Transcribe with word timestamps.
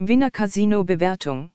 Winner 0.00 0.30
Casino 0.30 0.84
Bewertung 0.84 1.50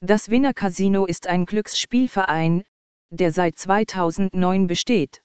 Das 0.00 0.30
Winner 0.30 0.52
Casino 0.52 1.06
ist 1.06 1.28
ein 1.28 1.46
Glücksspielverein, 1.46 2.64
der 3.10 3.30
seit 3.30 3.56
2009 3.56 4.66
besteht. 4.66 5.22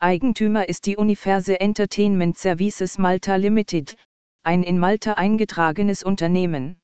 Eigentümer 0.00 0.68
ist 0.68 0.84
die 0.84 0.96
Universe 0.96 1.60
Entertainment 1.60 2.36
Services 2.36 2.98
Malta 2.98 3.36
Limited, 3.36 3.96
ein 4.42 4.64
in 4.64 4.80
Malta 4.80 5.12
eingetragenes 5.12 6.02
Unternehmen. 6.02 6.80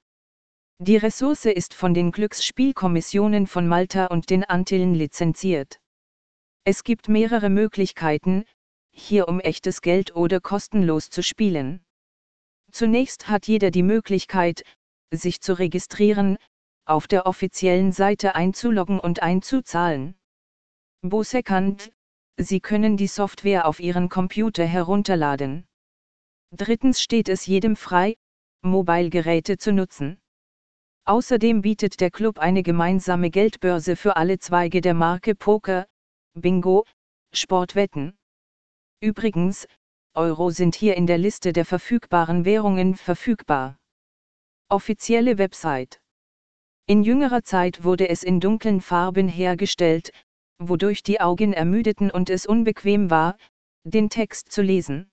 Die 0.79 0.99
Ressource 0.99 1.47
ist 1.47 1.75
von 1.75 1.93
den 1.93 2.13
Glücksspielkommissionen 2.13 3.49
von 3.49 3.67
Malta 3.67 4.07
und 4.07 4.31
den 4.31 4.45
Antillen 4.45 4.95
lizenziert. 4.95 5.81
Es 6.63 6.85
gibt 6.85 7.09
mehrere 7.09 7.51
Möglichkeiten, 7.51 8.45
hier 8.93 9.27
um 9.27 9.41
echtes 9.41 9.83
Geld 9.83 10.15
oder 10.15 10.39
kostenlos 10.39 11.11
zu 11.11 11.25
spielen. 11.25 11.85
Zunächst 12.71 13.29
hat 13.29 13.47
jeder 13.47 13.71
die 13.71 13.83
Möglichkeit, 13.83 14.63
sich 15.13 15.41
zu 15.41 15.59
registrieren, 15.59 16.39
auf 16.85 17.09
der 17.09 17.27
offiziellen 17.27 17.93
Seite 17.93 18.35
einzuloggen 18.35 19.01
und 19.01 19.23
einzuzahlen. 19.23 20.15
Bosekant, 21.03 21.93
Sie 22.37 22.61
können 22.61 22.97
die 22.97 23.07
Software 23.07 23.67
auf 23.67 23.81
Ihren 23.81 24.09
Computer 24.09 24.65
herunterladen. 24.65 25.67
Drittens 26.53 27.03
steht 27.03 27.29
es 27.29 27.47
jedem 27.47 27.77
frei, 27.77 28.17
Mobile-Geräte 28.63 29.59
zu 29.59 29.73
nutzen. 29.73 30.21
Außerdem 31.05 31.63
bietet 31.63 32.01
der 32.01 32.11
Club 32.11 32.39
eine 32.39 32.63
gemeinsame 32.63 33.31
Geldbörse 33.31 33.97
für 33.97 34.17
alle 34.17 34.39
Zweige 34.39 34.81
der 34.81 34.95
Marke 34.95 35.35
Poker, 35.35 35.87
Bingo, 36.35 36.85
Sportwetten. 37.33 38.17
Übrigens, 39.01 39.67
Euro 40.15 40.51
sind 40.51 40.75
hier 40.75 40.97
in 40.97 41.07
der 41.07 41.19
Liste 41.19 41.53
der 41.53 41.65
verfügbaren 41.65 42.45
Währungen 42.45 42.97
verfügbar. 42.97 43.79
Offizielle 44.69 45.39
Website. 45.39 46.01
In 46.87 47.05
jüngerer 47.05 47.45
Zeit 47.45 47.85
wurde 47.85 48.09
es 48.09 48.25
in 48.25 48.41
dunklen 48.41 48.81
Farben 48.81 49.29
hergestellt, 49.29 50.11
wodurch 50.59 51.05
die 51.05 51.21
Augen 51.21 51.53
ermüdeten 51.53 52.11
und 52.11 52.29
es 52.29 52.45
unbequem 52.45 53.09
war, 53.09 53.37
den 53.85 54.11
Text 54.11 54.51
zu 54.51 54.63
lesen. 54.63 55.11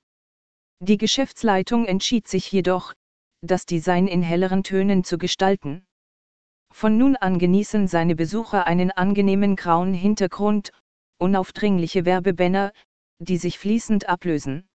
Die 0.80 0.98
Geschäftsleitung 0.98 1.86
entschied 1.86 2.28
sich 2.28 2.52
jedoch, 2.52 2.94
das 3.42 3.68
Design 3.68 4.08
in 4.08 4.24
helleren 4.24 4.64
Tönen 4.64 5.04
zu 5.04 5.20
gestalten. 5.20 5.86
Von 6.74 6.98
nun 6.98 7.16
an 7.16 7.38
genießen 7.38 7.88
seine 7.88 8.16
Besucher 8.16 8.66
einen 8.66 8.90
angenehmen 8.90 9.56
grauen 9.56 9.94
Hintergrund, 9.94 10.72
unaufdringliche 11.20 12.06
Werbebanner, 12.06 12.74
die 13.20 13.38
sich 13.38 13.60
fließend 13.60 14.10
ablösen. 14.10 14.67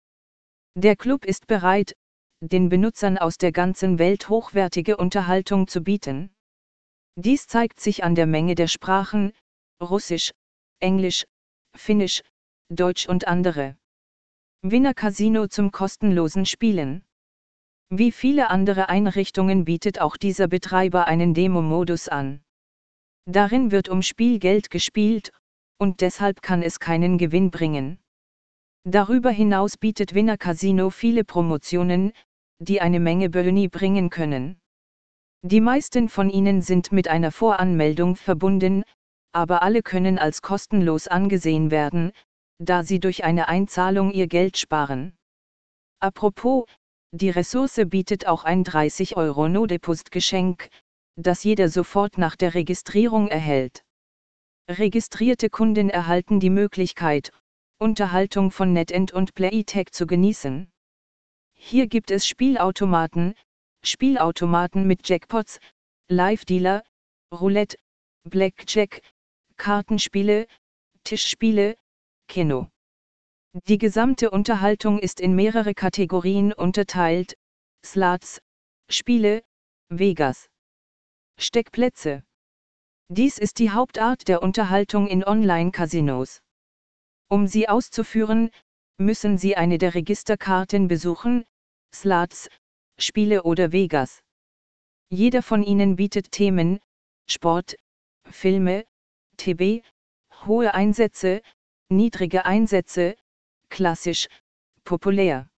Der 0.75 0.97
Club 0.97 1.27
ist 1.27 1.47
bereit, 1.47 1.95
den 2.41 2.71
Benutzern 2.71 3.19
aus 3.19 3.37
der 3.37 3.53
ganzen 3.53 3.99
Welt 3.99 4.31
hochwertige 4.31 4.97
Unterhaltung 4.97 5.69
zu 5.69 5.83
bieten. 5.83 6.35
Dies 7.15 7.47
zeigt 7.47 7.79
sich 7.79 8.05
an 8.05 8.15
der 8.15 8.27
Menge 8.27 8.55
der 8.55 8.69
Sprachen, 8.69 9.33
Russisch, 9.83 10.33
Englisch, 10.81 11.25
Finnisch, 11.77 12.23
Deutsch 12.71 13.07
und 13.07 13.29
andere. 13.29 13.77
Winner 14.63 14.95
Casino 14.95 15.47
zum 15.47 15.73
kostenlosen 15.73 16.47
Spielen. 16.47 17.05
Wie 17.91 18.11
viele 18.11 18.49
andere 18.49 18.89
Einrichtungen 18.89 19.67
bietet 19.67 20.01
auch 20.01 20.17
dieser 20.17 20.49
Betreiber 20.49 21.07
einen 21.07 21.35
Demo-Modus 21.35 22.09
an. 22.09 22.43
Darin 23.27 23.71
wird 23.71 23.91
um 23.91 24.01
Spielgeld 24.01 24.71
gespielt, 24.71 25.33
und 25.77 26.01
deshalb 26.01 26.41
kann 26.41 26.63
es 26.63 26.81
keinen 26.81 27.19
Gewinn 27.19 27.51
bringen. 27.51 28.02
Darüber 28.85 29.31
hinaus 29.31 29.77
bietet 29.77 30.13
Winner 30.13 30.37
Casino 30.37 30.91
viele 30.91 31.25
Promotionen, 31.25 32.13
die 32.59 32.81
eine 32.81 32.99
Menge 32.99 33.31
Boni 33.31 33.69
bringen 33.69 34.11
können. 34.11 34.61
Die 35.43 35.61
meisten 35.61 36.09
von 36.09 36.31
ihnen 36.31 36.63
sind 36.63 36.91
mit 36.91 37.07
einer 37.07 37.31
Voranmeldung 37.31 38.17
verbunden, 38.17 38.83
aber 39.33 39.63
alle 39.63 39.83
können 39.83 40.19
als 40.19 40.43
kostenlos 40.43 41.07
angesehen 41.07 41.71
werden, 41.71 42.13
da 42.59 42.83
sie 42.83 42.99
durch 42.99 43.25
eine 43.25 43.49
Einzahlung 43.49 44.13
ihr 44.13 44.27
Geld 44.27 44.57
sparen. 44.57 45.17
Apropos, 46.01 46.67
die 47.13 47.31
Ressource 47.31 47.81
bietet 47.87 48.27
auch 48.27 48.45
ein 48.45 48.65
30 48.65 49.17
Euro 49.17 49.49
No-Deposit-Geschenk, 49.49 50.69
das 51.17 51.45
jeder 51.45 51.69
sofort 51.69 52.19
nach 52.19 52.35
der 52.35 52.55
Registrierung 52.55 53.29
erhält. 53.29 53.85
Registrierte 54.69 55.51
Kunden 55.51 55.91
erhalten 55.91 56.41
die 56.41 56.51
Möglichkeit, 56.51 57.33
Unterhaltung 57.83 58.53
von 58.53 58.73
NetEnt 58.73 59.13
und 59.13 59.35
Playtech 59.35 59.91
zu 59.91 60.07
genießen. 60.07 60.73
Hier 61.53 61.89
gibt 61.89 62.13
es 62.13 62.27
Spielautomaten, 62.27 63.35
Spielautomaten 63.85 64.87
mit 64.87 65.09
Jackpots, 65.09 65.59
Live-Dealer, 66.09 66.85
Roulette, 67.35 67.77
Blackjack, 68.23 69.03
Kartenspiele, 69.57 70.47
Tischspiele, 71.03 71.77
Kino. 72.29 72.69
Die 73.67 73.79
gesamte 73.79 74.31
Unterhaltung 74.31 75.01
ist 75.01 75.21
in 75.21 75.35
mehrere 75.35 75.75
Kategorien 75.75 76.53
unterteilt, 76.53 77.37
Slots, 77.85 78.41
Spiele, 78.89 79.43
Vegas. 79.89 80.49
Steckplätze. 81.37 82.23
Dies 83.09 83.39
ist 83.39 83.59
die 83.59 83.71
Hauptart 83.71 84.29
der 84.29 84.41
Unterhaltung 84.41 85.09
in 85.09 85.25
Online-Casinos. 85.25 86.42
Um 87.33 87.47
sie 87.47 87.67
auszuführen, 87.67 88.51
müssen 88.99 89.39
Sie 89.39 89.57
eine 89.57 89.79
der 89.79 89.95
Registerkarten 89.95 90.87
besuchen, 90.87 91.47
Slots, 91.91 92.51
Spiele 92.99 93.45
oder 93.45 93.73
Vegas. 93.73 94.23
Jeder 95.09 95.43
von 95.43 95.63
ihnen 95.63 95.97
bietet 95.97 96.31
Themen, 96.31 96.79
Sport, 97.27 97.77
Filme, 98.29 98.85
TB, 99.39 99.83
hohe 100.45 100.75
Einsätze, 100.75 101.41
niedrige 101.89 102.45
Einsätze, 102.45 103.17
klassisch, 103.71 104.29
populär. 104.85 105.49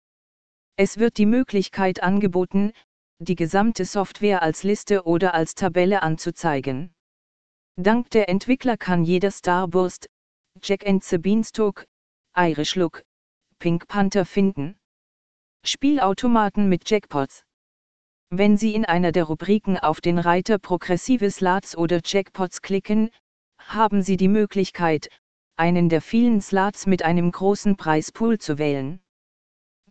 Es 0.76 0.98
wird 0.98 1.18
die 1.18 1.26
Möglichkeit 1.26 2.04
angeboten, 2.04 2.70
die 3.18 3.34
gesamte 3.34 3.84
Software 3.84 4.42
als 4.42 4.62
Liste 4.62 5.06
oder 5.06 5.34
als 5.34 5.56
Tabelle 5.56 6.04
anzuzeigen. 6.04 6.94
Dank 7.74 8.10
der 8.10 8.28
Entwickler 8.28 8.76
kann 8.76 9.02
jeder 9.02 9.32
Starburst, 9.32 10.08
Jack 10.62 10.86
and 10.86 11.02
the 11.02 11.18
Beanstalk, 11.18 11.84
Irish 12.34 12.76
Look, 12.76 13.04
Pink 13.58 13.86
Panther 13.86 14.24
finden. 14.24 14.76
Spielautomaten 15.62 16.70
mit 16.70 16.88
Jackpots. 16.88 17.44
Wenn 18.30 18.56
Sie 18.56 18.74
in 18.74 18.86
einer 18.86 19.12
der 19.12 19.24
Rubriken 19.24 19.78
auf 19.78 20.00
den 20.00 20.18
Reiter 20.18 20.58
Progressive 20.58 21.30
Slots 21.30 21.76
oder 21.76 22.00
Jackpots 22.02 22.62
klicken, 22.62 23.10
haben 23.58 24.02
Sie 24.02 24.16
die 24.16 24.28
Möglichkeit, 24.28 25.10
einen 25.56 25.90
der 25.90 26.00
vielen 26.00 26.40
Slots 26.40 26.86
mit 26.86 27.02
einem 27.02 27.30
großen 27.30 27.76
Preispool 27.76 28.38
zu 28.38 28.56
wählen. 28.56 29.00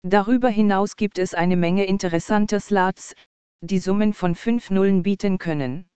Darüber 0.06 0.50
hinaus 0.50 0.98
gibt 0.98 1.20
es 1.20 1.34
eine 1.34 1.56
Menge 1.56 1.86
interessanter 1.86 2.60
Slots, 2.60 3.14
die 3.62 3.80
Summen 3.80 4.14
von 4.14 4.36
5 4.36 4.72
Nullen 4.72 5.02
bieten 5.02 5.38
können. 5.38 5.89